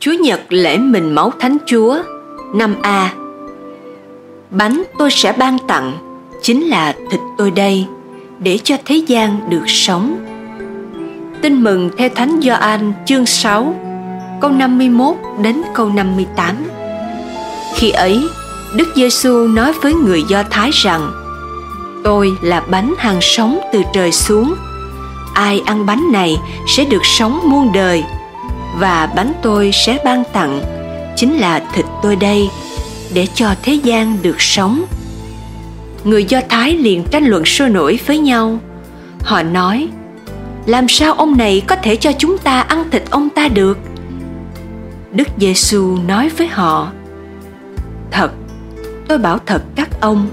[0.00, 1.98] Chúa Nhật lễ mình máu Thánh Chúa
[2.54, 3.12] năm a
[4.50, 5.98] Bánh tôi sẽ ban tặng
[6.42, 7.86] chính là thịt tôi đây
[8.38, 10.26] để cho thế gian được sống.
[11.42, 13.74] Tin mừng theo Thánh Gioan chương 6
[14.40, 16.56] câu 51 đến câu 58.
[17.76, 18.28] Khi ấy,
[18.74, 21.12] Đức Giêsu nói với người Do Thái rằng:
[22.04, 24.54] Tôi là bánh hàng sống từ trời xuống.
[25.34, 26.36] Ai ăn bánh này
[26.66, 28.04] sẽ được sống muôn đời
[28.76, 30.60] và bánh tôi sẽ ban tặng.
[31.16, 32.48] Chính là thịt tôi đây,
[33.14, 34.84] để cho thế gian được sống.
[36.04, 38.58] Người do thái liền tranh luận sôi nổi với nhau.
[39.24, 39.88] Họ nói,
[40.66, 43.78] làm sao ông này có thể cho chúng ta ăn thịt ông ta được?
[45.12, 46.92] Đức giêsu nói với họ,
[48.10, 48.30] thật,
[49.08, 50.28] tôi bảo thật các ông,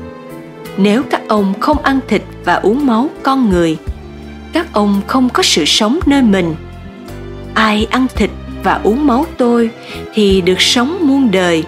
[0.78, 3.78] nếu các ông không ăn thịt và uống máu con người,
[4.54, 6.56] các ông không có sự sống nơi mình
[7.56, 8.30] ai ăn thịt
[8.64, 9.70] và uống máu tôi
[10.14, 11.64] thì được sống muôn đời,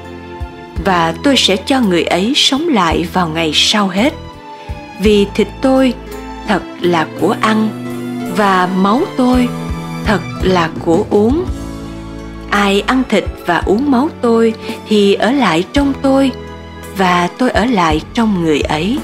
[0.85, 4.13] và tôi sẽ cho người ấy sống lại vào ngày sau hết.
[5.01, 5.93] Vì thịt tôi
[6.47, 7.69] thật là của ăn,
[8.37, 9.47] và máu tôi
[10.05, 11.45] thật là của uống.
[12.49, 14.53] Ai ăn thịt và uống máu tôi
[14.87, 16.31] thì ở lại trong tôi,
[16.97, 18.97] và tôi ở lại trong người ấy.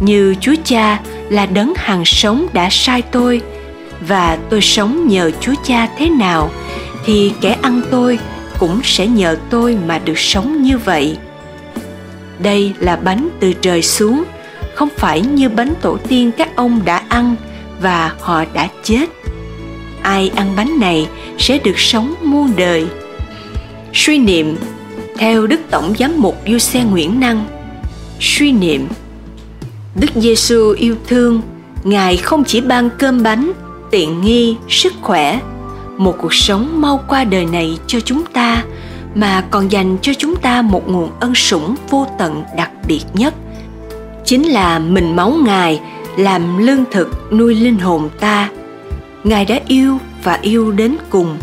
[0.00, 3.40] Như chúa cha là đấng hàng sống đã sai tôi
[4.00, 6.50] và tôi sống nhờ Chúa Cha thế nào
[7.04, 8.18] thì kẻ ăn tôi
[8.58, 11.16] cũng sẽ nhờ tôi mà được sống như vậy.
[12.38, 14.24] Đây là bánh từ trời xuống,
[14.74, 17.36] không phải như bánh tổ tiên các ông đã ăn
[17.80, 19.06] và họ đã chết.
[20.02, 22.86] Ai ăn bánh này sẽ được sống muôn đời.
[23.92, 24.56] Suy niệm
[25.18, 27.46] theo Đức Tổng Giám mục Du Xe Nguyễn Năng
[28.20, 28.88] Suy niệm
[29.94, 31.42] Đức Giêsu yêu thương,
[31.84, 33.52] Ngài không chỉ ban cơm bánh
[33.90, 35.40] tiện nghi, sức khỏe,
[35.96, 38.64] một cuộc sống mau qua đời này cho chúng ta,
[39.14, 43.34] mà còn dành cho chúng ta một nguồn ân sủng vô tận đặc biệt nhất.
[44.24, 45.80] Chính là mình máu ngài
[46.16, 48.50] làm lương thực nuôi linh hồn ta.
[49.24, 51.38] Ngài đã yêu và yêu đến cùng.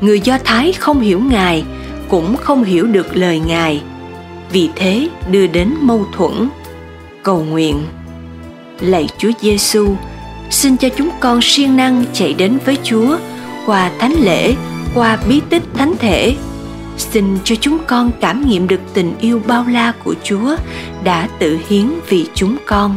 [0.00, 1.64] Người do thái không hiểu ngài,
[2.08, 3.82] cũng không hiểu được lời ngài.
[4.52, 6.48] Vì thế đưa đến mâu thuẫn,
[7.22, 7.82] cầu nguyện.
[8.80, 9.96] Lạy chúa giêsu
[10.50, 13.16] xin cho chúng con siêng năng chạy đến với Chúa
[13.66, 14.54] qua thánh lễ,
[14.94, 16.36] qua bí tích thánh thể.
[16.96, 20.56] Xin cho chúng con cảm nghiệm được tình yêu bao la của Chúa
[21.04, 22.96] đã tự hiến vì chúng con.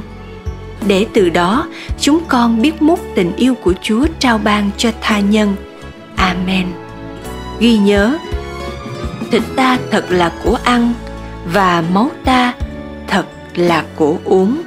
[0.88, 1.68] Để từ đó
[2.00, 5.56] chúng con biết mút tình yêu của Chúa trao ban cho tha nhân.
[6.16, 6.68] Amen.
[7.60, 8.18] Ghi nhớ,
[9.32, 10.94] thịt ta thật là của ăn
[11.54, 12.54] và máu ta
[13.08, 13.26] thật
[13.56, 14.62] là của uống